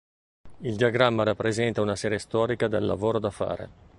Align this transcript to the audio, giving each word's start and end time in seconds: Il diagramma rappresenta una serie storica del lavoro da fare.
Il 0.61 0.77
diagramma 0.77 1.21
rappresenta 1.23 1.81
una 1.83 1.95
serie 1.95 2.17
storica 2.17 2.67
del 2.67 2.87
lavoro 2.87 3.19
da 3.19 3.29
fare. 3.29 3.69